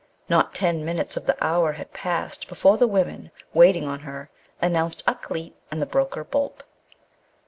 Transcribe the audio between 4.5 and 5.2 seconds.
announced